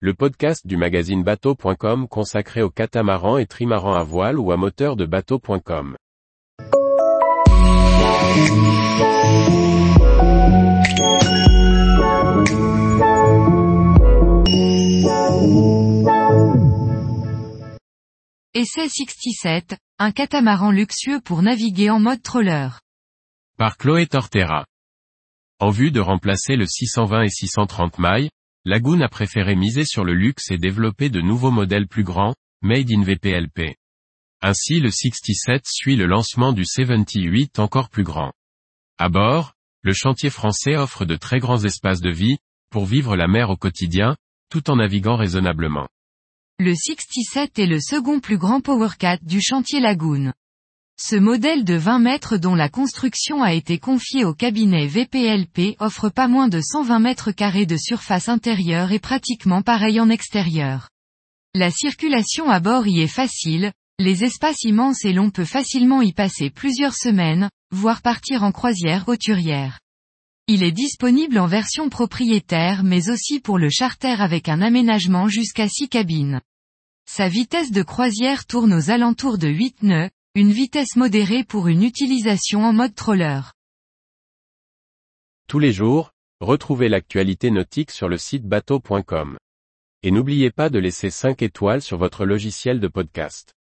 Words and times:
le 0.00 0.12
podcast 0.12 0.66
du 0.66 0.76
magazine 0.76 1.22
bateau.com 1.22 2.06
consacré 2.06 2.60
aux 2.60 2.68
catamarans 2.68 3.38
et 3.38 3.46
trimarans 3.46 3.94
à 3.94 4.02
voile 4.02 4.38
ou 4.38 4.52
à 4.52 4.58
moteur 4.58 4.94
de 4.94 5.06
bateau.com. 5.06 5.96
Essai 18.52 18.88
67, 18.90 19.76
un 19.98 20.12
catamaran 20.12 20.72
luxueux 20.72 21.20
pour 21.24 21.40
naviguer 21.40 21.88
en 21.88 22.00
mode 22.00 22.20
troller. 22.20 22.68
Par 23.56 23.78
Chloé 23.78 24.06
Tortera. 24.06 24.66
En 25.58 25.70
vue 25.70 25.90
de 25.90 26.00
remplacer 26.00 26.56
le 26.56 26.66
620 26.66 27.22
et 27.22 27.30
630 27.30 27.98
mailles, 27.98 28.28
Lagoon 28.68 29.00
a 29.00 29.08
préféré 29.08 29.54
miser 29.54 29.84
sur 29.84 30.04
le 30.04 30.12
luxe 30.12 30.50
et 30.50 30.58
développer 30.58 31.08
de 31.08 31.20
nouveaux 31.20 31.52
modèles 31.52 31.86
plus 31.86 32.02
grands, 32.02 32.34
made 32.62 32.90
in 32.90 33.04
VPLP. 33.04 33.76
Ainsi 34.42 34.80
le 34.80 34.90
67 34.90 35.62
suit 35.66 35.94
le 35.94 36.06
lancement 36.06 36.52
du 36.52 36.64
78 36.64 37.60
encore 37.60 37.88
plus 37.90 38.02
grand. 38.02 38.32
À 38.98 39.08
bord, 39.08 39.52
le 39.82 39.92
chantier 39.92 40.30
français 40.30 40.74
offre 40.74 41.04
de 41.04 41.14
très 41.14 41.38
grands 41.38 41.62
espaces 41.62 42.00
de 42.00 42.10
vie, 42.10 42.38
pour 42.70 42.86
vivre 42.86 43.14
la 43.14 43.28
mer 43.28 43.50
au 43.50 43.56
quotidien, 43.56 44.16
tout 44.50 44.68
en 44.68 44.74
naviguant 44.74 45.14
raisonnablement. 45.14 45.86
Le 46.58 46.74
67 46.74 47.60
est 47.60 47.66
le 47.66 47.78
second 47.80 48.18
plus 48.18 48.36
grand 48.36 48.60
Powercat 48.60 49.18
du 49.22 49.40
chantier 49.40 49.78
Lagoon. 49.78 50.32
Ce 50.98 51.14
modèle 51.14 51.64
de 51.64 51.74
20 51.74 51.98
mètres 51.98 52.38
dont 52.38 52.54
la 52.54 52.70
construction 52.70 53.42
a 53.42 53.52
été 53.52 53.78
confiée 53.78 54.24
au 54.24 54.32
cabinet 54.32 54.86
VPLP 54.86 55.76
offre 55.78 56.08
pas 56.08 56.26
moins 56.26 56.48
de 56.48 56.62
120 56.62 57.00
mètres 57.00 57.32
carrés 57.32 57.66
de 57.66 57.76
surface 57.76 58.30
intérieure 58.30 58.92
et 58.92 58.98
pratiquement 58.98 59.60
pareil 59.60 60.00
en 60.00 60.08
extérieur. 60.08 60.88
La 61.54 61.70
circulation 61.70 62.48
à 62.48 62.60
bord 62.60 62.86
y 62.86 63.02
est 63.02 63.08
facile, 63.08 63.72
les 63.98 64.24
espaces 64.24 64.62
immenses 64.62 65.04
et 65.04 65.12
l'on 65.12 65.28
peut 65.28 65.44
facilement 65.44 66.00
y 66.00 66.14
passer 66.14 66.48
plusieurs 66.48 66.94
semaines, 66.94 67.50
voire 67.70 68.00
partir 68.00 68.42
en 68.42 68.50
croisière 68.50 69.06
hauturière. 69.06 69.80
Il 70.48 70.62
est 70.62 70.72
disponible 70.72 71.38
en 71.38 71.46
version 71.46 71.90
propriétaire 71.90 72.84
mais 72.84 73.10
aussi 73.10 73.38
pour 73.38 73.58
le 73.58 73.68
charter 73.68 74.18
avec 74.18 74.48
un 74.48 74.62
aménagement 74.62 75.28
jusqu'à 75.28 75.68
6 75.68 75.90
cabines. 75.90 76.40
Sa 77.06 77.28
vitesse 77.28 77.70
de 77.70 77.82
croisière 77.82 78.46
tourne 78.46 78.72
aux 78.72 78.90
alentours 78.90 79.36
de 79.36 79.48
8 79.48 79.82
nœuds, 79.82 80.10
une 80.36 80.52
vitesse 80.52 80.96
modérée 80.96 81.44
pour 81.44 81.66
une 81.66 81.82
utilisation 81.82 82.62
en 82.62 82.74
mode 82.74 82.94
troller. 82.94 83.40
Tous 85.48 85.58
les 85.58 85.72
jours, 85.72 86.10
retrouvez 86.40 86.90
l'actualité 86.90 87.50
nautique 87.50 87.90
sur 87.90 88.06
le 88.06 88.18
site 88.18 88.44
bateau.com. 88.44 89.38
Et 90.02 90.10
n'oubliez 90.10 90.50
pas 90.50 90.68
de 90.68 90.78
laisser 90.78 91.08
5 91.08 91.40
étoiles 91.40 91.80
sur 91.80 91.96
votre 91.96 92.26
logiciel 92.26 92.80
de 92.80 92.88
podcast. 92.88 93.55